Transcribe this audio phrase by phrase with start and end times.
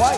[0.00, 0.16] YONNIRI.com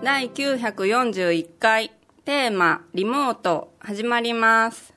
[0.00, 1.90] 第941回
[2.24, 4.94] テーマ「リモート」始まります。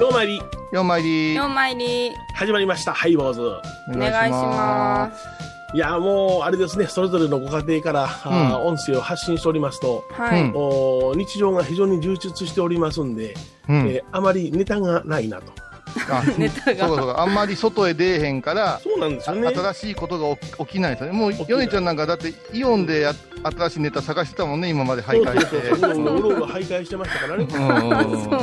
[0.00, 0.40] ようまいり
[0.72, 1.34] ようまいり。
[1.34, 2.12] ようまいり。
[2.34, 3.40] 始まりましたハイボーズ。
[3.40, 5.26] おお願いします。
[5.74, 10.52] いやもうあれですねそれぞれのご家庭から、あー音声を発信しておりますと、はい、うん。
[10.54, 13.34] お日常が非常に充実しておりますんで、
[13.68, 13.76] うん。
[13.88, 15.52] えーあまりネタがないなと。
[15.58, 15.69] あ
[16.38, 16.86] ネタが。
[16.86, 17.22] そうかそうか。
[17.22, 19.48] あんまり外へ出えへんからそうなんですよね。
[19.48, 21.18] 新しいことが起きないですよね。
[21.18, 21.50] もう起きない。
[21.50, 25.68] ヨネちゃんなんかだってイオンでや新しいネタ探してたもんね今まで徘徊して。
[25.68, 26.18] そうそうそう。
[26.18, 27.46] うろう徘徊してましたからね。
[27.50, 27.56] そ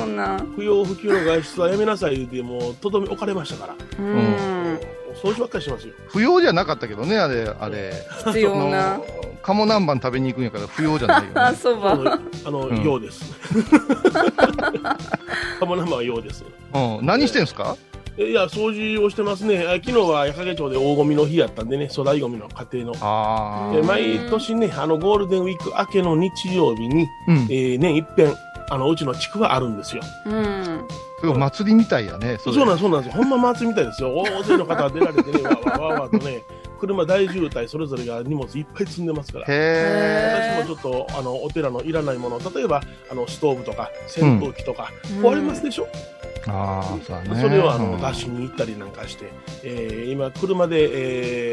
[0.06, 0.54] うなん。
[0.56, 3.76] 不要不急の外出はやめなさい言うてもうとどめ置かれましたから。
[4.00, 4.80] うん。
[5.22, 5.94] 掃除ばっかりしてますよ。
[6.10, 7.94] 不要じゃなかったけどねあれあれ。
[8.26, 9.00] 必要な。
[9.42, 11.32] 鴨南蛮食べに行くんやから不要じゃないよね。
[11.40, 11.92] あそば。
[11.92, 12.84] あのあの、うん。
[12.84, 13.34] ようです
[15.60, 16.44] 鴨生はようです。
[16.74, 17.06] うん。
[17.06, 17.76] 何してんすか？
[18.20, 19.60] えいや掃除をしてますね。
[19.68, 22.94] あ昨日は矢掛町で大ゴミの日やったんでね粗大ゴミの家庭の。
[23.00, 27.38] あえ毎年ね、あのゴールデンウィーク明けの日曜日に、あうん。
[27.50, 28.34] えー年一遍、
[28.70, 30.02] あのうちの地区はあるんですよ。
[30.26, 30.88] うん。
[31.20, 32.38] すごい祭りみたいやねれ。
[32.40, 33.16] そうなんそうなんです。
[33.16, 33.24] よ。
[33.24, 34.16] ほんま祭りみたいですよ。
[34.16, 36.44] 大勢の方が出られてね、わわわわとね、
[36.78, 39.46] 車大渋滞、それぞれが荷物いっぱい積んでますから。
[39.50, 46.18] へ私もちょっとあのお寺のいらないもの、例えばあのストーブとか扇風機とか、壊れますでしょ、え
[46.48, 47.42] ああそうだね。
[47.42, 48.02] それをあの、うん。
[48.02, 49.26] 出しに行ったりなんかして、
[49.64, 50.90] えー今、車で、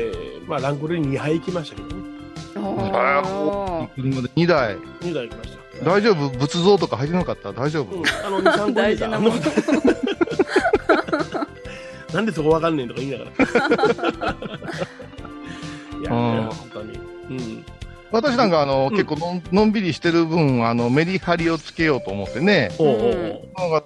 [0.08, 1.94] えーまあ、ランクルに2杯行きましたけどね、
[3.96, 4.76] 車で2台。
[5.00, 5.84] 2台行きました。
[5.84, 6.28] 大丈夫？
[6.38, 7.52] 仏像とか入ってなかった？
[7.52, 9.34] 大丈夫、うん、あの2、3個大事なもの。
[12.14, 14.36] なんでそこわかんねんとか言いながら。
[16.04, 16.44] いや、うん。
[16.44, 16.98] 本当に。
[17.30, 17.64] うん。
[18.12, 18.96] 私なんかあの、うん。
[18.96, 22.70] 結構のんのんびりしてる分あのメリハリをつけようと思ってね。
[22.78, 23.42] おうおう。
[23.56, 23.82] なん。
[23.82, 23.84] か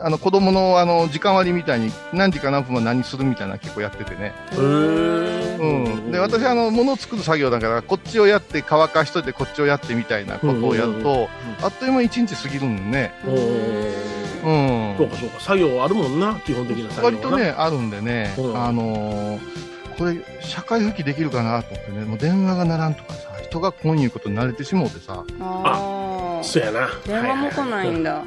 [0.00, 4.60] あの子供のあの時間割みたいに何時か何分は何するみたいなの結構やっててね、おう。
[4.60, 5.58] へー。
[5.58, 11.28] うん、で私あの物を作る作業だからこっちをやって乾かしといてこっちをやってみたいなことをやると
[11.60, 13.34] あっという間に一日過ぎるんでね、おう。
[13.34, 15.40] うん、そうかそうか。
[15.40, 17.18] 作業あるもんな、基本的な作業。
[17.18, 18.56] 割とねあるんでね、うん。
[18.56, 19.67] あのー
[19.98, 26.86] これ社会復帰できるかなと思ってねもう電話が鳴らんとかさ人がこういうことに慣れてしもうてさあそうやな。
[26.88, 28.22] ー電話も来ないんだ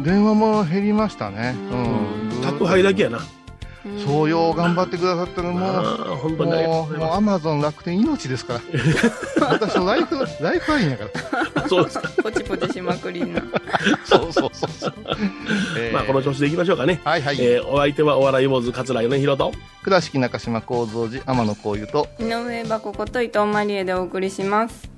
[0.00, 1.54] 電話も減りましたね。
[1.70, 2.42] ううんん。
[2.42, 3.20] 宅配だけやな。
[4.04, 5.80] そうよう頑張ってくださってるもう、あ
[6.12, 8.60] あ、本当にもう、もうアマゾン楽天命ですから。
[9.48, 11.04] 私のライフ、ライフラインやか
[11.54, 11.62] ら。
[11.64, 11.68] す。
[11.68, 12.10] そうですか。
[12.22, 13.42] ポチポチしまくりな
[14.04, 14.94] そう そうそうそう。
[15.78, 17.00] えーまあ、この調子でいきましょうかね。
[17.04, 17.36] はいはい。
[17.40, 19.52] えーお相手はお笑い坊主桂米宏と。
[19.82, 24.90] 倉敷中島幸三寺天野幸雄と、井上箱こと伊藤マリエでお送りします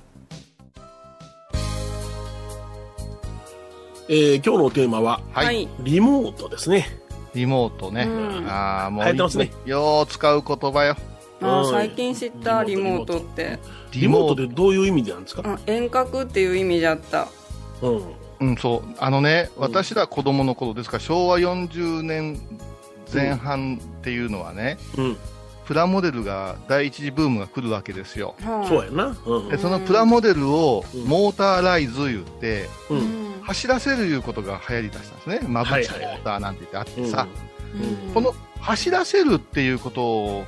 [4.09, 5.69] えー今日のテーマは、はい。
[5.81, 7.01] リモートですね。
[7.37, 8.03] リモートね。
[8.05, 9.17] うんああ、もう
[9.69, 10.97] よう使う言葉よ。
[11.41, 13.59] うんあー最近知ったリモートって、
[13.93, 15.43] リモートでどういう意味でなんですか？
[15.43, 17.29] うん、遠隔っていう意味じゃった
[17.83, 18.03] うん。
[18.41, 18.83] うん、そう。
[18.99, 22.41] あのね、うん私ら子供の頃ですから、昭和40年
[23.13, 25.17] 前半っていうのはね、うん。
[25.67, 28.35] プラモデルが第一次ブームが来るわけですよ。
[28.43, 29.17] はいそうやな。
[29.27, 32.95] うんでそのプラモデルをうんモーターライズ言って、う。
[32.95, 35.41] うんん走らせるいうことが流行りだしたんですね。
[35.49, 37.27] マブチモーターなんて言ってあってうんさ、
[37.75, 40.45] うんこの走らせるっていうことを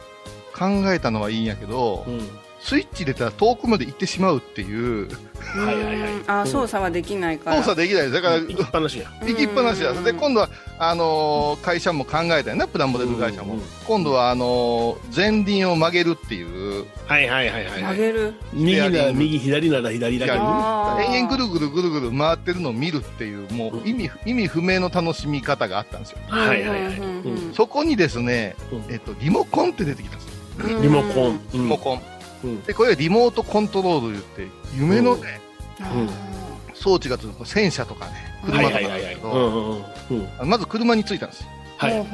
[0.54, 2.28] 考えたのはいいんやけど、うん。
[2.60, 5.08] スイッチ入れたら遠くまで行ってしまうっていう、
[5.38, 8.12] はいはいはいうんあー操作はできないから操作できないです。
[8.14, 9.10] だから、行きっぱなしや。
[9.22, 9.92] 行きっぱなしだ。
[9.92, 13.56] うんで、今度は、あのー会社も考えたよな、プラモデル会社も。
[13.86, 17.82] 今度は、あのー前輪を曲げるっていう、はいはいはいはいはい。
[17.82, 18.34] 曲げる？
[18.52, 21.14] 右なら右、左なら左だけ左ど。
[21.14, 26.18] 延々ぐるぐるぐるぐる回ってるのを見るっていう、もう意味、意味不明の楽しみ方があったんですよ。
[26.28, 26.92] はいはいはい。
[27.54, 30.82] そこにですね、うんえっと、リモコンって出てきたんですよ。
[30.82, 31.40] リモコン。
[31.52, 32.02] リモコン。
[32.44, 32.62] うん。
[32.62, 35.40] で、これはリモートコントロール言って、夢のね、
[35.80, 36.08] あうん。
[36.74, 38.12] 装置がつく戦車とかね、
[38.44, 41.48] うん車はいとかなんですけど、まず車についたんですよ。
[41.76, 42.06] はい。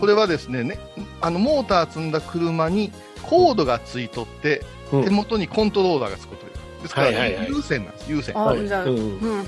[0.00, 0.78] これはですね、ね
[1.20, 2.92] あの、モーター積んだ車に
[3.22, 5.04] コードがついとって、うん。
[5.04, 6.82] 手元にコントローラーがつくという。
[6.82, 7.48] ですから、はいはいはい。
[7.48, 8.38] 有線なんです、有線。
[8.38, 8.66] あはい。
[8.66, 9.20] じゃあ、ううんん。
[9.20, 9.38] うん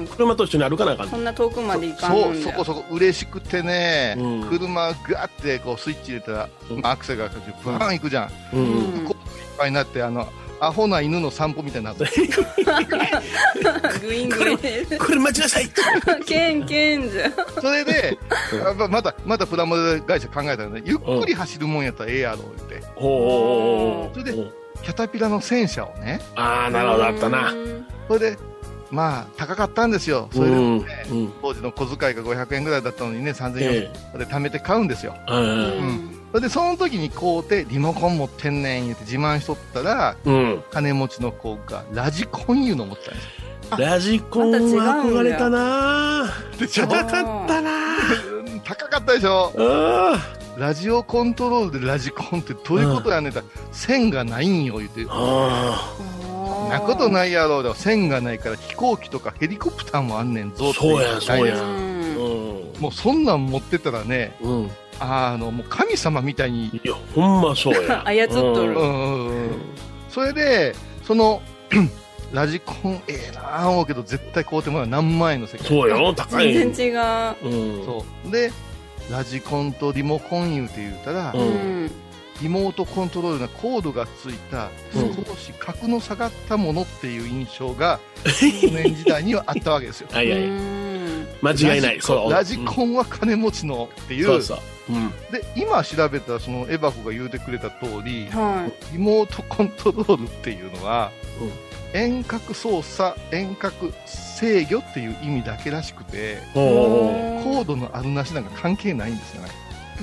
[0.00, 4.42] うん車と一緒に歩かなあかんそんな遠くまで行かんそう、そこそこ嬉しくてね、うん。
[4.48, 6.86] 車ガーってこうスイッチ入れたら、うん。
[6.86, 8.30] アクセルがかかってバーン行くじゃん。
[8.54, 9.14] うんうんコ
[9.60, 10.26] ぱいになって、あの、
[10.62, 12.10] アホな犬の散歩みたいになってる。
[14.00, 14.56] グイングイン。
[14.58, 14.98] です。
[14.98, 15.70] これ待ちなさい。
[16.26, 17.30] ケンケンじゃ。
[17.60, 18.18] それで、
[18.52, 22.86] やっぱまた、またプラモデル会社考えたらね、ゆっくり走るもんやったらええやろ、言って。
[22.94, 24.18] ほう。
[24.18, 24.50] それで
[24.82, 27.54] キャタピラの戦車をね、ああなるほどあったな。
[28.08, 28.38] それで、
[28.90, 30.28] まあ、高かったんですよ。
[30.32, 31.32] それでうんもね、うん。
[31.42, 35.14] 当時の小遣いが500円ぐらいだったのにね、3000円えで貯めて買うんですよ。
[35.28, 40.62] うんで、その時に買うて、リモコン持ってんねん言って自慢しとったら、うん。
[40.70, 43.30] 金持ちの子がラジコンいうの持ってたんですよ。
[43.78, 44.58] ラジコンは
[45.04, 46.26] 憧れたな。
[46.58, 47.70] で高かったな。
[48.44, 49.52] うん高かったでしょ。
[49.58, 50.18] あ
[50.56, 53.42] ラジオコントロールでラジコンってどういうことやねんって、
[53.72, 55.06] 線がないんよ言って。
[55.08, 57.62] あそんなことないやろう。
[57.62, 60.78] で線がないから飛行機とかヘリコプターもあんねんぞって。
[60.78, 61.56] そうやそうや
[62.80, 64.70] もうそんなん持ってたらねうん。
[64.98, 66.66] あのもう神様みたいに。
[66.66, 68.02] いやほんまそうや。
[68.08, 68.72] 操っとる。
[68.74, 69.50] うんうんうん。
[70.08, 70.74] それで
[71.06, 71.40] その
[72.32, 77.48] ラジコンええなあ思うけど絶対買うてもらう何万円の世界そうよ 高い全然違う。
[77.48, 77.84] うん。
[77.84, 78.30] そう。
[78.30, 78.52] で
[79.10, 81.90] ラジコンとリモコン言うて言うたら、ううんん。
[82.42, 85.14] リモートコントロールなコードがついたうん。
[85.24, 90.08] 少し格の下がったものっていう印象が 少年時代にはあったわけですよ。
[90.12, 90.40] はいはい。
[90.40, 90.89] うん
[91.42, 92.00] 間違いない。
[92.00, 92.32] そう。
[92.32, 94.58] ラジコンは金持ちのっていう、そうそう。
[94.90, 95.10] うん。
[95.30, 98.92] で今調べたそのエバコが言うてくれた通りはい。
[98.92, 101.10] リモートコントロールっていうのは、
[101.92, 106.60] 遠隔操作遠隔制御っていう意味だけらしくてお
[107.42, 109.48] コードのあるなしなんか関係ないんですよね、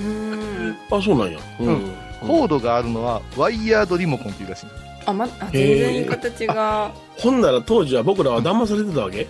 [0.00, 0.76] うん。
[0.90, 1.38] あそうなんや。
[1.60, 1.94] うん。
[2.20, 4.66] コードがあるのはワイヤードリモコンっていうらしい。
[4.66, 6.92] んですあ、ま、あ、全然形が。
[7.16, 9.26] ほんなら当時は僕らは騙されてたわけ？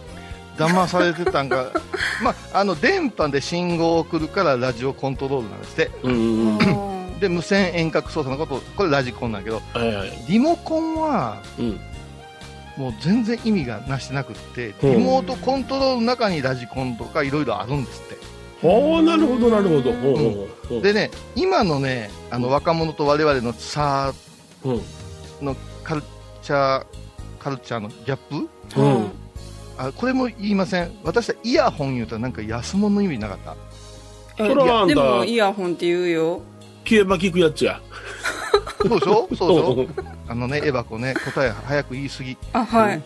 [0.59, 1.71] 騙されてたんが
[2.23, 5.91] まああの電波で信号を送るからラジオコントロールなんですって。
[7.21, 10.25] で無線遠隔操作のことこれラジコンなんやけどはいはい。
[10.29, 11.81] リモコンはうん
[12.77, 14.93] もう全然意味がなしてなくって、うん。
[14.93, 18.17] リモートコントロールの中にラジコンとかいろいろあるんですって。
[18.63, 19.93] おおなるほどなるほど。
[19.93, 24.13] ほうほうほうでね、今のね、あの若者と我々のさ
[24.65, 24.83] うん
[25.43, 26.03] のカル
[26.43, 26.85] チャー、
[27.41, 29.11] カルチャーのギャップーうん
[29.79, 30.91] あこれも言いません。
[31.05, 33.57] 私はイヤホン言うたらなんか安物の意味なかった。
[34.45, 36.43] えそれはあんたでもイヤホンって言うよ。
[36.85, 37.81] 消えば聞くやつや
[38.81, 42.37] そうでしょそうでしょあのね、エバコね、答え早く言いすぎ。
[42.53, 43.03] あ、はい。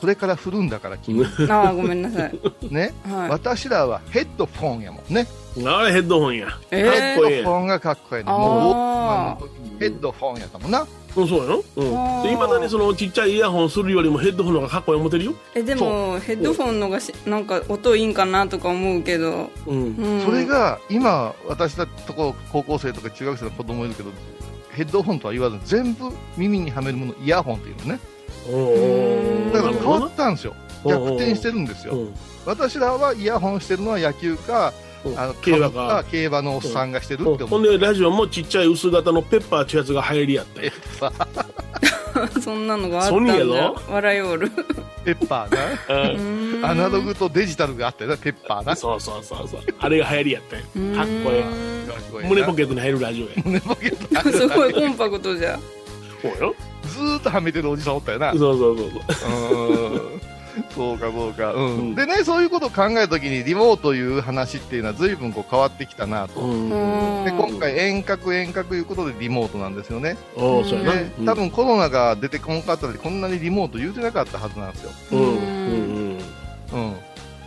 [0.00, 1.22] これから振るんだから君。
[1.24, 2.32] あー、ごめんなさい。
[2.70, 2.94] ね？
[3.06, 3.28] はい。
[3.30, 5.26] 私らはヘッドフォンやもんね。
[5.66, 8.30] あれヘッドホンやえーヘッドフォンがかっこいいね。
[8.30, 10.86] もうヘッドフォンやったもんな。
[11.16, 11.64] うんそうやろ？
[11.76, 11.84] う
[12.20, 19.50] んで今だにそのちっちゃいイヤホンするよりもヘッドホンの方がかっこいい思ってるよえ、でも、ヘッドフォンのがし、なんか音いいんかなとか思うけど。
[19.66, 20.22] うんうん。
[20.24, 24.10] それが今、私たちとこ高校生とか中学生の子供いるけど、
[24.70, 28.00] ヘッドホンとは言わず、全部耳にはめるもの、イヤホンっていうのね。
[28.48, 30.54] うんだから変わったんですよ。
[30.84, 31.94] 逆転してるんですよ。
[31.94, 32.14] うん
[32.46, 37.60] 私らはイヤホンしてるのは野球か、うんあの競馬かか競馬のおっさんがしてるってほん。
[37.60, 37.78] 思う。
[37.78, 40.72] でラジオもちっちゃい薄型のペッパーってやつが流行りやったよ
[42.42, 43.32] そんなのがあったソんだ。
[43.34, 44.50] ニーやぞ笑いおる。
[45.04, 46.60] ペッパーうん。
[46.60, 46.70] な。
[46.70, 48.76] アナログとデジタルがあったよな、ペッパーな。
[48.76, 49.60] そうそうそうそう。
[49.78, 50.94] あれが流行りやったようん。
[50.94, 51.44] かっこえ
[52.22, 52.28] え。
[52.28, 53.30] 胸ポケットに入るラジオや。
[53.44, 54.30] 胸ポケット。
[54.36, 55.58] すごいコンパクトじゃ。
[56.20, 56.54] そうよ。
[56.84, 58.32] ずーっとはめてるおじさんおったよな。
[58.32, 59.68] そうそうそうそう。
[59.70, 60.20] うん
[60.74, 61.78] そうかそうか、うん。
[61.78, 61.94] うん。
[61.94, 67.24] でねそういうことを考えた時にリモートいう話っていうのは随分こう変わってきたなと、うん。
[67.24, 67.36] でうん。
[67.50, 70.16] 今回遠隔遠隔いうことでリモートなんですよね。
[70.36, 75.20] おーそう多分コロナが出てこんかったらこんなにリモート言うてなかったはずなんですよ、うん。
[75.20, 75.26] うん。
[75.26, 76.18] うん。
[76.72, 76.94] うん、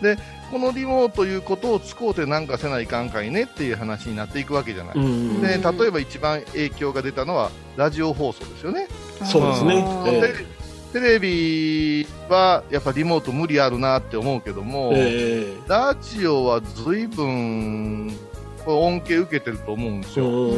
[0.02, 0.18] で
[0.52, 8.88] このリモートいうことを使うてなんかせないかんかいねっていう話になっていくわけじゃない、で例えば一番影響が出たのはラジオ放送ですよね。
[9.26, 9.84] そうですね。
[9.84, 10.46] あーえ
[10.94, 18.16] テレビはやっぱリモート無理あるなって思うけども、えラジオは随分
[18.68, 20.50] 恩恵受けてると思うんですよ。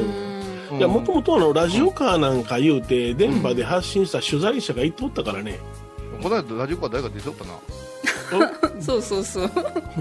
[0.77, 5.57] いやもともとあのラジオカーなんか言うて電波で発信した取材者がいっとったからね、
[6.21, 7.53] この間ラジオか誰か出ておったな。
[8.81, 9.51] そうそうそう。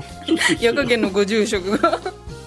[0.60, 2.00] 夜影のご住職が。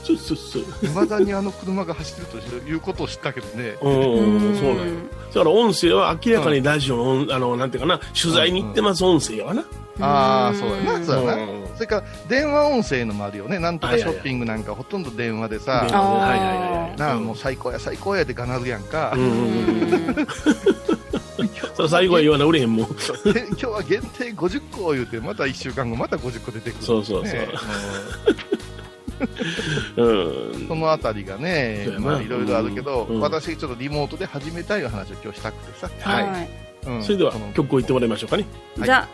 [0.07, 0.85] そうそうそう。
[0.85, 3.75] いまだにあの車が走ってるということを知ったけどね。
[3.81, 9.63] うんそうなんやだから音声は明らかにラジオの,、あのなんていうかな取材に行ってます音声やわな、
[9.99, 13.59] ああ、そうやな、そうそれから電話音声のもあるよね。
[13.59, 16.97] なんとかショッピングなんかほとんど電話でさ、電話はいはいはいはい。
[16.97, 19.13] なあもう最高や最高やでがなるやんか。
[19.15, 19.33] うんうんう
[20.13, 20.27] ん
[21.75, 22.87] それ最後は言わな売れへんもん。
[22.87, 27.39] で今日は限定50個言うてまた1週間後また50個出てくる、そうそうそう。
[27.39, 27.47] ね
[29.95, 30.67] うん。
[30.67, 33.19] そのあたりがねまあいろいろあるけど、うん。
[33.19, 36.29] 私ちょっとリモートで始めたい話を今日したくてさ、はい。
[36.29, 36.49] はい。
[36.87, 37.03] うん。
[37.03, 38.45] それでは曲をいってもらいましょうかね。
[38.77, 38.87] はい。
[38.87, 39.07] ザ・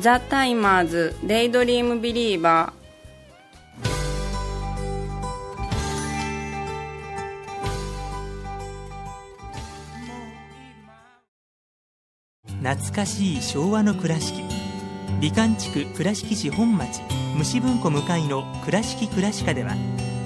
[0.00, 2.72] ザ・タイマーズ、デイドリーム・ビリーバ
[12.60, 14.47] 懐かしい昭和の倉敷
[15.20, 17.00] 美観地区倉敷市本町
[17.36, 19.74] 虫文庫向かいの「倉敷倉歯科」では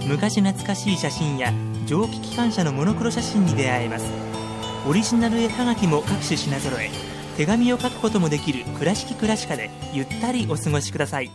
[0.06, 1.50] 昔懐かしい写真や
[1.86, 4.04] 蒸気機関車のモノクロ写真に出会えます
[4.86, 6.90] オリジナル絵はがきも各種品揃え
[7.38, 11.30] 手紙を書くこともできる「倉敷倉歯科」でゆったりお過ごしください。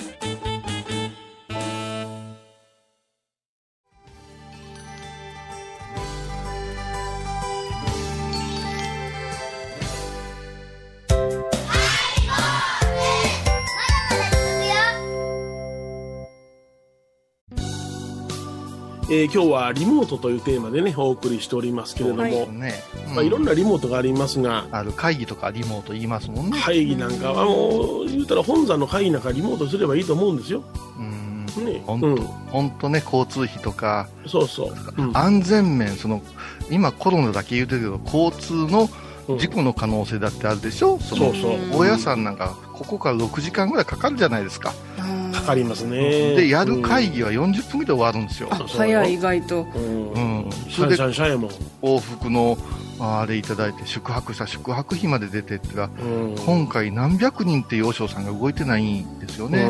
[19.14, 22.82] えー今日はリモートというテーマでね、お送りしておりますけれども、はいね、
[23.14, 26.58] まあ、いろんなリモートがありますが、ある会議とかリモート言いますもんね。
[26.58, 30.64] 会議なんかはもう、言うたら本山の会議なんかリモートすればいいと思うんですよ。
[30.98, 31.82] うんね。
[31.84, 32.16] 本当、うん。
[32.16, 34.74] 本当ね、交通費とか、そうそう。
[34.96, 36.22] うん安全面、その、
[36.70, 38.88] 今コロナだけ言うてるけど、交通の
[39.28, 41.80] うん事故の可能性だってあるでしょ、そのそうそう。
[41.84, 44.72] 大家さんなんか、ここから6時間ぐらいかかるじゃないですか。
[45.42, 46.36] かかりますね。
[46.36, 48.48] で、やる会議は40分ぐらいで終わるんですよ。
[48.50, 50.50] あ早い意外とうん。
[50.70, 51.02] それで。
[51.82, 52.56] 往復の、
[53.00, 56.36] ああれいただいて、宿泊した宿泊費まで出てってが、うん。
[56.36, 59.68] 今回何百人って洋商さんが動いてないんですよね。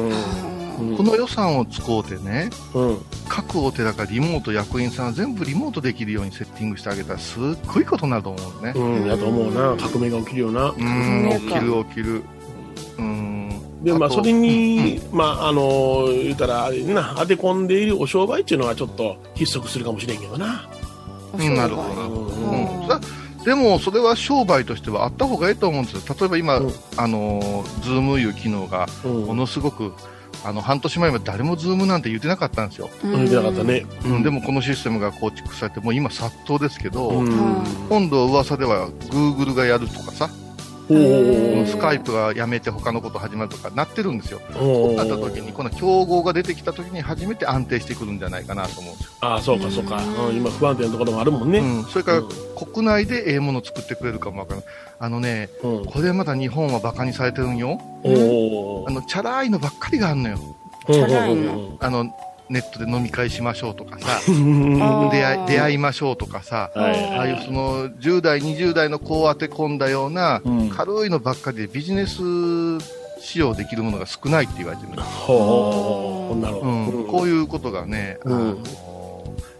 [0.78, 0.96] うん。
[0.96, 2.98] この予算を使うてね、うん。
[3.28, 8.72] 各お寺がリモート役員さんは全部リモートできるようにセッティングしてあげたらすっごいことになると思うね。
[8.76, 9.06] うん。
[9.06, 9.76] やと思うな。
[9.76, 10.70] 革命が起きるよな。
[10.70, 12.22] うん、ね起きる起きる。
[12.98, 13.41] うん。
[13.82, 20.68] で、まあ、とそれに、まあ、あの、言うたら、あれな、当て込んでいるお商売っていうのはちょっと逼塞するかもしれんけどな。
[21.38, 22.10] うんなるほど。
[22.10, 23.00] うんうんさ
[23.44, 26.16] でも、それは商売としてはあった方がいいと思うんですよ。
[26.16, 29.24] 例えば今、うんあの、ズームいう機能がうん。
[29.24, 29.92] ものすごく、
[30.44, 32.88] あの、半年前まで誰もズームなんて言ってなかったんですよ。
[33.02, 33.84] 言ってなかったね。
[34.04, 37.64] うん、でもこのシステムが構築されて、もう今殺到ですけど、うん。
[37.88, 40.41] 今度噂では Google がやるとかさ、おうん
[41.66, 44.40] スカイプがやめて他のこと始まるとかなってるんですよ。
[44.60, 49.12] おなった時に、この競合が出てきた時に初めて安定してくるんじゃないかなと思うんですよ。
[49.20, 50.02] ああ、そうか、そうか。
[50.28, 51.58] うん、今不安定なところもあるもんね。
[51.58, 54.66] うん、それから、うん国内でええものを作ってくれるかもわからない。
[55.00, 55.84] あのね、うん。
[55.84, 57.80] これまだ日本はバカにされてるんよ。
[58.04, 58.08] あ。
[58.90, 60.38] の、チャラいのばっかりがあんのよ。
[60.86, 62.14] チャラいのあの、
[62.52, 67.16] ネットで飲み会しましょうとかさ、 出会い、出会いましょうとかさ、はい。
[67.16, 70.68] ああいうその10代、20代の子を当て込んだようなうん。
[70.68, 72.20] 軽いのばっかりでビジネス
[73.20, 74.92] 使用できるものが少ないって言われてる。
[76.34, 76.68] う、なるほど。
[76.68, 78.34] うん、こういうことがね、うん。
[78.34, 78.56] あの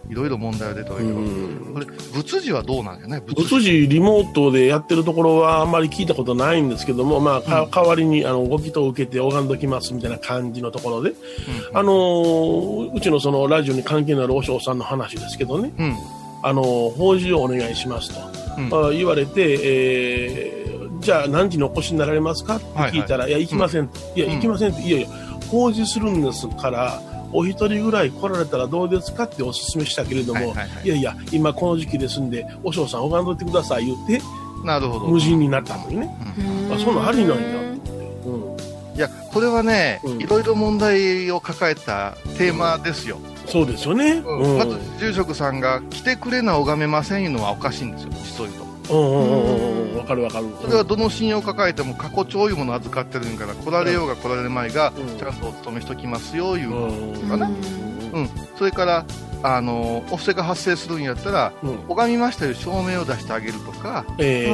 [0.09, 1.73] いろいろ問題が出てるけど、うん。
[1.73, 3.87] これ、仏事はどうなんやね、仏事。
[3.87, 11.15] リモートでやってるところはあんまり聞いたことないんですけども、まあ、か代わりにあのご祈祷を受けて拝んどきますみたいな感じのところで、うん。
[11.77, 15.95] あのーうちのそのラジオに関係のある和尚さんの話ですけどね、うん、
[16.43, 18.11] あのー法事をお願いします
[18.69, 20.63] と、言われて、えー
[20.99, 22.55] じゃあ何時にお越しになられますか？
[22.55, 24.33] って聞いたら、いや、行きません、いや、うん。
[24.35, 25.07] 行きませんって、いやいや、
[25.51, 27.01] 法事するんですから、
[27.33, 34.21] お一人ぐらい来られたらどうですかってお勧めしたけれども、はいいはいはいやいや、今この時期ですんで、和尚さん拝んどいてください言って、
[34.63, 35.07] なるほど。
[35.07, 36.09] 無人になったのにね。
[36.71, 37.43] あ、そんなんありなんや。
[38.25, 38.95] うん。
[38.95, 43.19] いや、これはね、うんいろいろ問題を抱えたテーマですよ。
[43.45, 44.23] そうですよね。
[44.25, 44.57] うん。
[44.57, 48.72] まず、住職さんが来てくれな拝めませんいうのはおかしいんですよ、実を言うと。
[48.89, 49.97] うんうんうんうんうん。
[49.97, 50.47] わかるわかる。
[50.61, 57.29] それはどの信用を抱えても過去帳いうものを預かってるんから、来られようが来られる前が、うんちゃんとお勤めしときますよ、いううん。
[57.29, 57.47] かな。
[57.47, 57.51] う
[58.21, 59.05] ん、それから、
[59.41, 61.77] あの、お布施が発生するんやったら、うん。
[61.89, 64.49] 拝みましたいう証明を出してあげるとか、え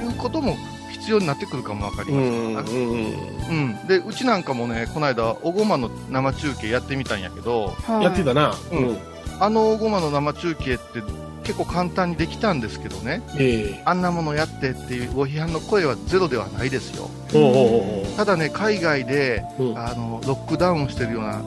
[0.00, 0.56] いうことも
[0.90, 2.56] 必要になってくるかもわかりませんん。
[2.56, 3.78] うん。
[3.80, 8.54] うん、でうちなんかもね、この間、おごまの生中継やってみたんやけど、やってたな。
[8.70, 8.98] ううんん。
[9.40, 11.00] あのおごまの生中継って
[11.44, 17.10] 結構簡単にできたんですけどね、えあんなものやってっていうご批判の声はゼロではないですよ。
[18.16, 19.78] ただね、海外でうん。
[19.78, 21.42] あのロックダウンしてるような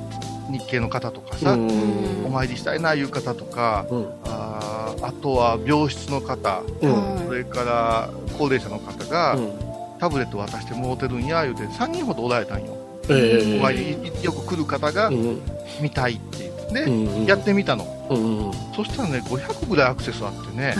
[0.50, 2.26] 日系の方とかさ、うん。
[2.26, 4.08] お参りしたいないう方とか、うん。
[4.26, 7.28] あーあとは病室の方、うん。
[7.28, 9.52] それから高齢者の方が、うん。
[10.00, 12.76] タブレット渡してもうてるんや言うて3人ほどおられたんよ、
[13.10, 15.42] えお参りによく来る方がうん。
[15.82, 17.26] 見たいって言って、でうんうん。
[17.26, 18.54] やってみたのうんうん。
[18.76, 20.76] そしたらね500ぐらいアクセスあってね。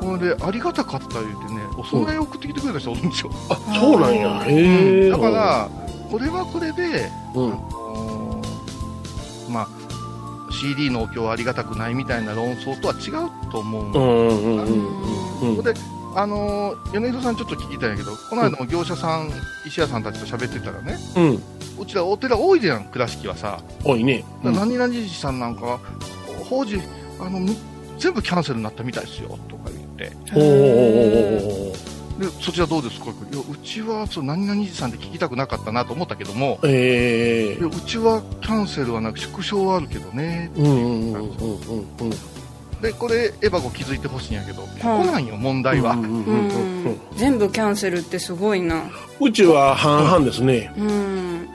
[0.00, 4.44] これでありがたかった言うてねお供え送ってきてくれた人おるんですよ、あそうなんや。
[4.46, 5.70] へえだから
[6.10, 7.08] これはこれで、
[9.48, 9.68] まあ
[10.50, 14.64] CD のお経はありがたくないみたいな論争とは違うと思うんうんうん
[15.42, 15.56] うん。
[15.56, 15.72] うんで、
[16.14, 19.30] あのー米広さんちょっと聞きたいんやけど、この間も業者さん、
[19.66, 21.42] 石屋さんたちと喋ってたらね、うん。
[21.80, 23.60] うちらお寺多いじゃん、倉敷はさ。
[23.82, 24.24] 多いね。
[24.44, 25.80] だから何々寺さんなんかは、
[26.48, 26.80] 法事、
[27.18, 27.56] あの、む
[27.98, 30.12] 全部キャンセルになったみたいですよ、とか言って。
[30.34, 31.72] おお
[32.18, 33.06] で、そちらどうですか？
[33.06, 40.50] いや、うちは、そう、何々寺さんで聞きたくなかったなと思ったけども、ええいやうちはキャンセルはなく縮小はあるけどね。
[40.56, 42.12] うんうんうんうんうん
[42.82, 45.92] で、これ、エヴァゴ気づいてほしいんやけど、ここなんよ、問題は。
[45.92, 46.36] うんうんううん
[46.84, 46.90] うん。
[46.90, 48.82] ん全部キャンセルってすごいな。
[49.20, 50.72] うちは半々ですね。
[50.76, 51.48] うん、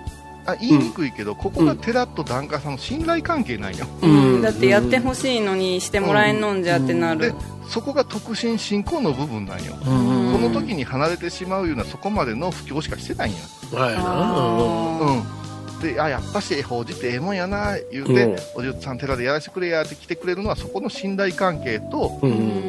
[0.46, 3.86] あ言いにくいけど、ここが寺と檀家さんの信頼関係なんよ。
[4.02, 4.42] うん。
[4.42, 7.36] だってやってほしいのにしてもらえんのんじゃってなでる、
[7.68, 10.32] そこが特進信仰の部分なんよ、うん。
[10.32, 13.40] その時に離れてしまうようなそこまでの布教しかしてないんや、
[13.82, 14.02] はいな。
[14.06, 15.37] あうん、
[15.82, 18.36] であやっぱし法事ってええもんやな言うて、うん。
[18.56, 22.20] おじゅさん寺でやらせてくれやって来てくれるのはそこの信頼関係と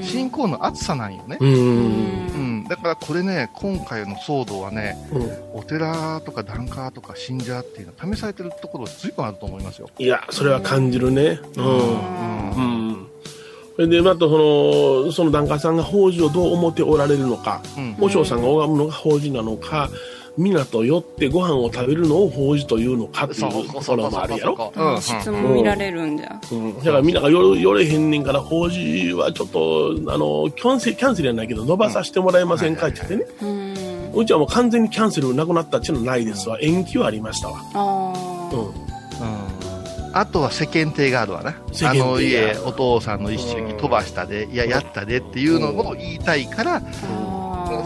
[0.02, 1.48] 信仰の厚さなんよね、うん。
[1.48, 1.52] う
[2.62, 2.64] ん。
[2.68, 5.58] だからこれね今回の騒動はねうん。
[5.60, 11.40] お寺とか檀家とか信者っていうのは試されてるところ随分あると思いますよ、いやそれは感じるね。
[11.56, 11.64] うん。
[11.64, 12.50] うん。
[12.50, 12.60] う
[12.92, 13.06] ん。
[13.76, 14.28] それでまたそ
[15.06, 17.96] のその檀家さんが法事をどう思っておられるのかうん。
[17.98, 19.88] 和尚さんが拝むのが法事なのか
[20.38, 24.72] 皆と寄ってご飯を食べるのを法事というのかっていうところもあるやろ？
[24.74, 24.94] うん。
[24.94, 25.02] うん。
[25.02, 36.58] 質問見られるんじゃ、うん、だからみんなが寄れ寄れへんねんから法事はちょっとあのキャンセルキャンセルやないけど伸ばさせてもらえませんかって言ってね、うん、うちはもう完全にキャンセルなくなったっていうのはないですわ。
[36.60, 38.56] 延期はありましたわ、あー。
[39.20, 41.56] うん、あとは世間体があるわな。
[41.72, 47.37] 世間体があの家、お父さんの一緒に飛ばしたで、いや、やったでっていうのを言いたいから、あー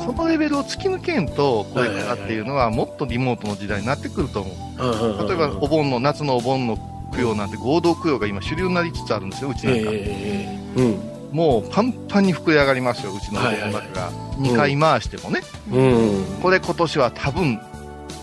[0.05, 5.29] そのレベルを突き抜けんと、これからっていうのは、もっとリモートの時代になってくると思う。
[5.29, 6.77] 例えば、お盆の、夏のお盆の
[7.13, 9.91] 供養なんて合同供養が今主流になりつつあるんですよ、うちなんか。
[9.93, 11.13] ええうん。
[11.33, 14.11] もうパンパンに膨れ上がりますよ、うちのお盆の中が。
[14.39, 15.41] 2回回してもね。
[15.71, 16.25] うん。
[16.43, 17.61] これ今年は多分、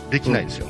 [0.10, 0.68] できないですよ。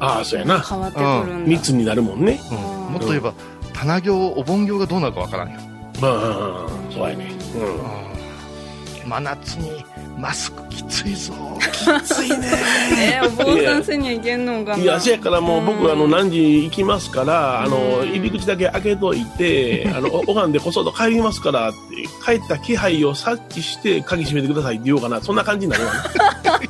[0.00, 0.60] ああそうやな。
[0.60, 1.06] 変わってくる
[1.38, 2.40] んだ、密になるもんね。
[2.50, 2.54] う
[2.90, 2.92] ん。
[2.92, 3.32] もっと言えば、
[3.72, 5.60] 棚行、お盆行がどうなるかわからんよ。
[6.00, 7.32] まあそうやね。
[7.56, 9.08] うん。
[9.08, 9.84] 真夏に
[10.16, 11.32] マスクきついぞ。
[11.72, 12.52] きついね。
[12.98, 14.82] えー、お坊さんせにはいけんのかな。
[14.82, 18.08] いやせやからもう僕あのうん何時行きますからあのうん。
[18.08, 21.78] 入り口だけ開けといて あのおおがんでこそっと帰りますからって
[22.24, 25.20] 帰った気配を察知して鍵閉めてくださいって言おうかな。
[25.20, 25.98] そんな感じになるわね。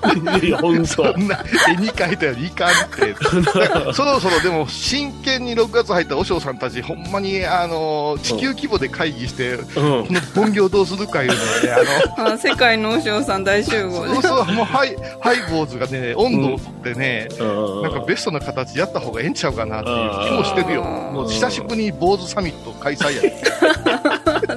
[0.42, 3.14] いや本当そんな絵に描いたよりいかんって。
[3.92, 9.64] そろそろでも真剣に6月入った和尚さんたち、ほんまにあの地球規模で会議して、うん。
[9.66, 11.40] この本業どうするかいうのは
[11.84, 17.44] ね、ああ世界の和尚さん大集合そうそう、もうハイ、ハイボーズがね、温度をとってね、う
[17.80, 17.82] ん。
[17.82, 20.82] なんかベストな形やった方がええんちゃうかなっていう気もしてるよ。
[20.84, 23.22] もう久しぶりに坊主サミット開催や。
[23.22, 23.44] で。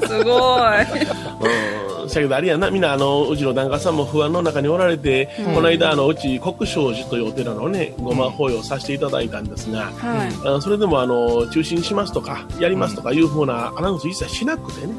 [0.07, 2.01] すごい。
[2.03, 5.55] うん、せやけどあれやな、みんなあのうちの檀家さんも不安の中におられて、うん。
[5.55, 10.29] この間あのうち国正寺というお寺のねごま法要させていただいたんですが、はい。
[10.45, 14.93] あのそれでもあの中止にしますとかやりますとかいうふうなアナウンス一切しなくてね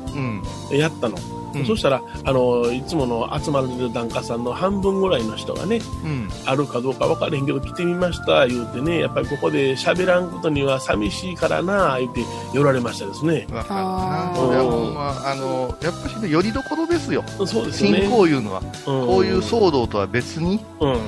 [0.70, 0.78] うん。
[0.78, 1.16] やったの、
[1.54, 1.66] うん。
[1.66, 6.28] そしたらあのいつもの集まる檀家さんの半分ぐらいの人がねうん。
[6.46, 12.20] あるかどうか分からへんけど来てみました言うてねやっぱりここで喋らんことには寂しいからな言うて
[12.54, 13.46] 寄られましたですね。
[13.50, 15.30] わかるな。
[15.30, 17.24] あの、やっぱしね、よりどころですよ。
[17.46, 18.00] そうですよね。
[18.02, 18.60] 信仰いうのは。
[18.60, 19.06] うん。
[19.06, 20.98] こういう騒動とは別に、うん。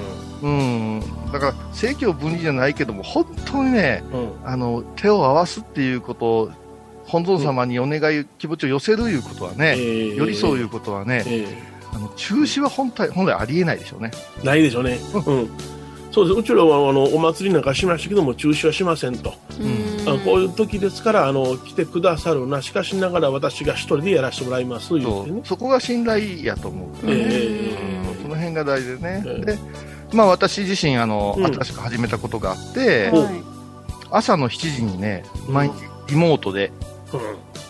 [0.42, 4.30] うん、だから政教分離じゃないけども、本当にね、うん。
[4.44, 6.50] あの手を合わすっていうことを、
[7.10, 10.14] 本尊様にお願い、気持ちを寄せるいうことはね、えー。
[10.14, 11.46] 寄り添ういうことはね、え
[11.92, 14.12] あの中止は本体本来ありえないでしょうね。
[14.42, 15.50] えないでしょうね、うん。
[16.12, 16.38] そうです。
[16.38, 19.34] うちらはあのお祭りなんかしましたけども中止はしませんと、
[20.06, 25.40] あこういう時ですからあの来てくださるなしかしながら私が一人でやらせてもらいます言そうってね。
[25.44, 26.88] そこが信頼やと思う。
[27.06, 27.74] え
[28.22, 29.24] その辺が大事でね。
[29.26, 29.58] ええで、
[30.12, 31.46] まあ私自身、あの、うん。
[31.46, 33.34] 新しく始めたことがあって、うんはい。
[34.10, 35.74] 朝の7時にね、毎日
[36.08, 36.99] リモートで、うん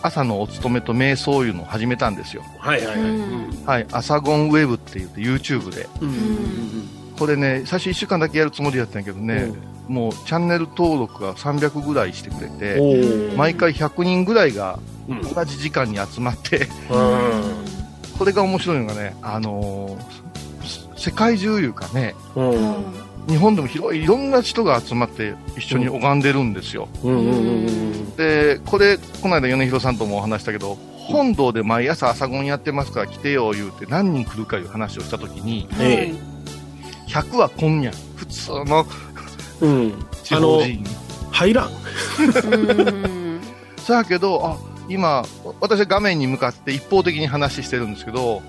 [0.01, 2.43] 朝のお勤めと瞑想いうのを始めたんですよ。
[2.59, 3.65] はいはいはい、うん。
[3.65, 5.87] はい、朝ゴンウェブって言って YouTube で。
[6.01, 6.89] うん。
[7.17, 9.53] これね、最初1週間だけやるつもりだったんやけどね、
[9.87, 13.37] もうチャンネル登録が300ぐらいしてくれおて、ー。
[13.37, 15.21] 毎回100人ぐらいがうん。
[15.33, 16.65] 同じ時間に集まって、うん。
[18.13, 20.21] ここれが面白いのがね、あのー
[21.01, 22.85] 世界中いうかね、うん
[23.27, 26.87] 日本でも広いいろんな人が集まって一緒に拝んでるんですよ。
[28.17, 36.13] で、これ、この間米広さんともお話したけど、本堂で毎朝朝ごんやってますから来てよ言うて何人来るかいう話をしたときに、え
[37.07, 38.85] 100は今夜、普通の
[39.61, 40.05] うん。
[40.23, 40.83] 地方人。
[41.31, 41.71] 入らん。
[43.85, 44.57] そやけど、あ、
[44.89, 45.23] 今、
[45.59, 48.41] 私は画面に向かって一方的に話してるんですけど、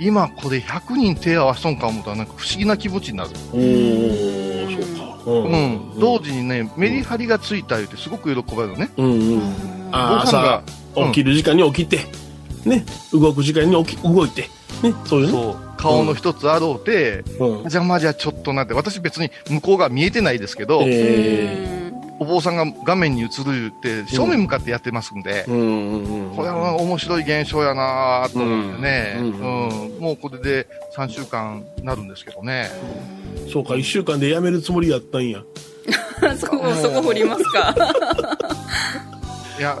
[0.00, 3.30] 今これ100人手合わしとんか思ったらなんか不思議な気持ちになる。
[3.52, 5.10] おーそうか。
[5.26, 6.00] ううん。
[6.00, 8.90] 同時にね、メリハリがついた言うてすごく喜ばれるのね。
[8.96, 9.42] うんうん。
[9.92, 10.64] あご飯が。
[10.94, 11.98] 朝起きる時間に起きて、
[12.64, 12.84] ね。
[13.12, 14.42] 動く時間に起き動いて。
[14.82, 14.94] ね。
[15.04, 17.48] そういうねそう、顔の一つあろうて、うん。
[17.58, 21.79] 邪魔じゃちょっとなって、私別に向こうが見えてないですけど、え
[22.20, 26.36] お坊さんが画面に映るって正面向かってやってますんで、ーうんうんうん。
[26.36, 32.68] これは面白い現象やなと思ってね、ううんんもうこれで3週間なるんですけどね。
[33.50, 35.42] そうか1週間で辞めるつもりやったんや。
[36.36, 37.74] そこそこ掘りますか。
[39.58, 39.78] いや、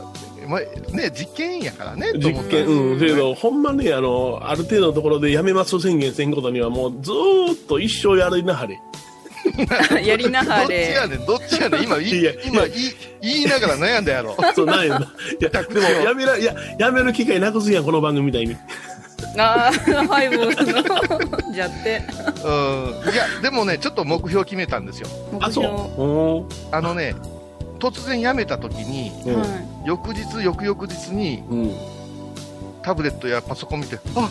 [0.48, 0.60] まあ、
[0.96, 2.98] ね、実験やからね、と実験うん。
[2.98, 8.80] けどほんまねあのある程度のところで辞めます宣言せんことにはもうずーっと一生やりなはれ
[10.04, 12.08] やりなどっちはれやねん、どっちやねん、今、い
[12.44, 14.36] 今言い、言いながら悩んだやろ。
[14.54, 18.56] そうなんやないやでもやめらいややめる機会なくすんやこの番組みたいに
[19.36, 22.02] ああハイボーズのじゃって
[22.44, 23.12] うん。
[23.12, 25.08] いや、でもね、ちょっと目標決めたんですよ。
[25.40, 27.14] あそう目標おあのね、
[27.78, 29.12] 突然辞めた時に、
[29.84, 31.74] 翌日、翌々日に、うん
[32.82, 34.30] タブレットやパソコン見て、あ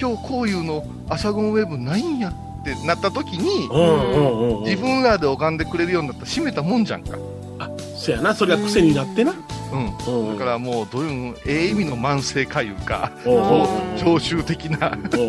[0.00, 2.32] 今日こういうの朝ゴンウェブないんや
[2.72, 3.68] ってなった時に、
[4.64, 7.18] 自分らで拝んでくれるようになったら閉めたもんじゃんか。
[7.96, 9.34] そやなそれが癖になってな
[9.72, 10.30] うん。
[10.30, 13.10] うんだからもう、どういう、ええ意味の慢性かいうか、
[13.98, 14.96] 常習的な。
[15.16, 15.22] お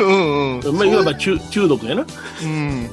[0.00, 0.88] うんうん。
[0.88, 2.04] いわば中中毒やな
[2.42, 2.90] うん。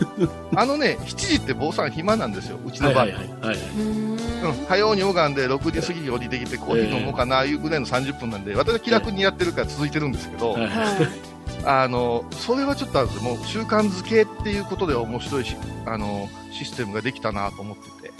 [0.55, 3.05] あのね、7時って坊さん暇なんですよ、うちの場合。
[3.05, 11.28] はいはいはいはいいうんうん、早うに拝んで6時過ぎに降りてきてコーヒー飲もうかな、いうぐらいの30分なんで、私は気楽にやってるから続いてるんですけど、はいはい
[11.71, 13.35] あの、それはちょっとあるんですよ。
[13.35, 15.55] もう習慣づけっていうことで面白いし、
[15.85, 18.11] あの、システムができたなと思ってて。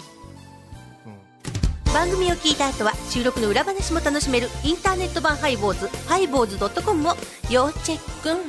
[1.92, 7.14] 番組を聞いた後は収録の裏話も楽しめるインターネット版ハイボーズハイボーズドットコムを
[7.50, 8.40] 要チェック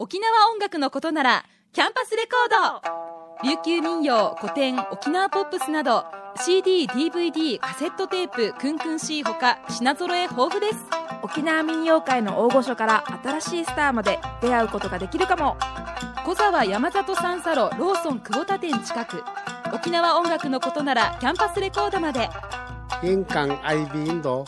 [0.00, 3.11] 沖縄音楽のことならキャンパスレコード
[3.44, 6.04] 琉球民謡古典沖縄ポップスなど
[6.36, 10.76] CD、DVD、カセットテープクンクン C ほか品揃え豊富です。
[11.22, 15.56] 沖縄民謡界の大御所から新しいスターまで出会うことができるかも。
[16.24, 19.24] 小沢山里三佐路ローソン久保田店近く。
[19.74, 22.30] 沖縄音楽のことならキャンパスレコードまで。
[23.02, 24.44] 印港 IB 印度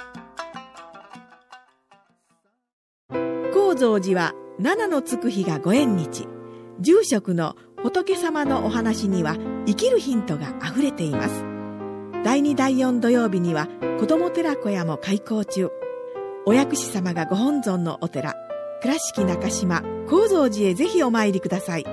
[3.52, 6.28] 高蔵寺は七のつく日がご縁日。
[6.80, 11.44] 住職の仏様のお話には生きるヒントがあふれています。
[12.24, 13.68] 第2第4土曜日には
[14.00, 15.68] 子ども寺小屋も開校中。
[16.46, 18.36] お薬師様がご本尊のお寺
[18.80, 21.84] 倉敷中島・高蔵寺へぜひお参りください。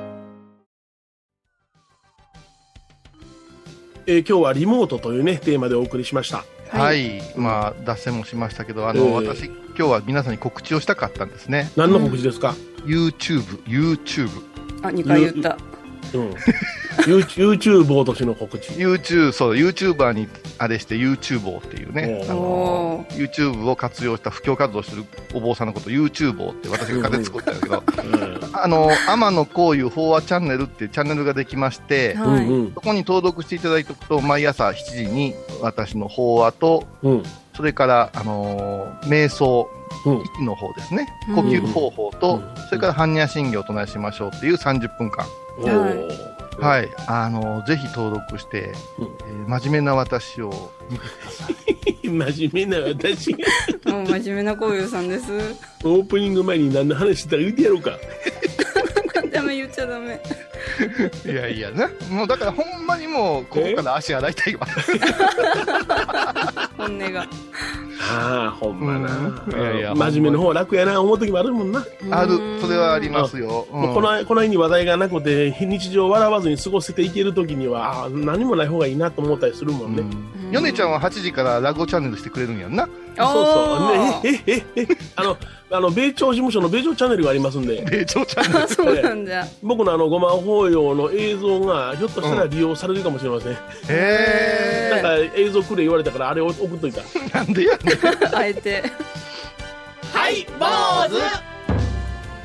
[4.08, 6.46] えー今日はリモートというねテーマでお送りしました。
[6.70, 11.70] はい、まあ、脱線もしましたけど、あの、ええ私、今日は皆さんに告知をしたかったんですね。
[11.76, 14.30] 何の告知ですか、YouTube、YouTube、
[14.84, 15.58] あ2回言った
[16.14, 16.32] うん、
[17.04, 28.40] YouTube 落としの告知 YouTube、そう、YouTuber にあれして YouTuber っていうね、おあのお、YouTube を活用した布教活動をしてるお坊さんのこと、YouTuber って私が風作ったんだけど、うん。
[28.54, 37.24] あの、天野幸雄法話チャンネルっていうチャンネルができまして、うはいそこに登録していただいておくと、毎朝7時に私の法話と、うん。
[37.56, 39.70] それから、あのー瞑想、
[40.06, 40.22] うん。
[40.22, 41.36] 息の方ですね、うん。
[41.36, 42.64] 呼吸方法と、うん。
[42.68, 45.26] それから般若心経を唱えしましょうっていう30分間。
[46.60, 46.90] はい。
[47.08, 51.56] あのーぜひ登録して、うんえー真面目な私を見てください。
[52.36, 53.38] 真面目な私が
[53.94, 55.26] もう真面目なこういうさんです
[55.84, 57.98] オープニング前に何の話してたか言ってやろうか
[59.32, 60.22] ダメ言っちゃダメ
[61.26, 61.88] いやいやね。
[62.10, 64.68] もうだからほんまにもう、ここから足洗いたいわ。
[66.78, 67.26] 本音が
[68.02, 69.08] ああほんまな、
[69.48, 69.52] うん。
[69.52, 73.68] いやいや真面目の方は楽やな思う時もあるもんな、ある、それはありますよ。
[73.72, 73.82] うん。
[73.82, 80.04] もうこのこの辺に話題がなくて非日常を笑わずに過ごせていける時にはあー何もない方がいいなと思ったりするもんね、
[80.52, 82.88] ヨネちゃんは8時からラゴチャンネルしてくれるんやんな。
[83.18, 84.32] そうそう。
[84.32, 85.38] ねええええあの
[85.74, 87.86] あの米朝事務所の米朝チャンネルがありますんで。
[87.90, 88.66] 米朝チャンネル。
[88.66, 89.48] あそうなんだ。
[89.62, 93.58] 僕のあのごま法要の映像がひょっとしたら利用されるかもしれません、へ
[95.02, 97.02] なんか映像くれ言われたからあれを送っといた。
[97.02, 97.34] ー。
[97.34, 98.36] なんでやねん。
[98.36, 98.84] あえて
[100.14, 101.18] ハイハイボーズ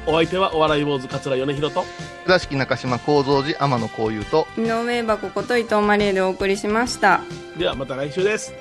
[0.07, 1.85] お相手はお笑い坊主桂米宏と。
[2.25, 4.47] 倉敷中島幸三寺天野幸雄と。
[4.57, 7.21] 井上箱こと伊藤マリエでお送りしました。
[7.59, 8.53] ではまた来週です。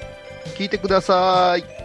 [0.56, 1.85] 聞いてください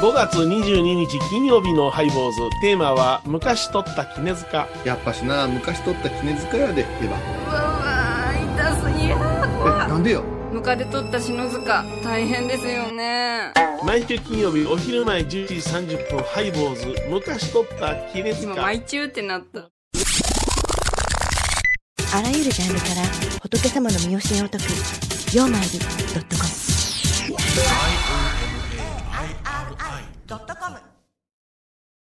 [0.00, 2.38] 5月22日金曜日のハイボーズ。
[2.60, 4.68] テーマは昔取った絹塚。
[4.84, 7.12] やっぱしな昔取った絹塚やでエヴァう
[7.50, 10.22] わ痛すぎるえなんでよ。
[10.52, 11.84] ムカデ取った篠塚。
[12.04, 13.52] 大変ですよね。
[13.84, 16.94] 毎週金曜日お昼前11時30分ハイボーズ。
[17.10, 19.68] 昔取った絹今塚毎中ってなった。
[22.16, 23.02] あらゆるジャンルから
[23.42, 24.64] 仏様の身教えを解く
[25.36, 26.48] 「曜マイルドットコム」
[30.28, 30.97] ドットコム。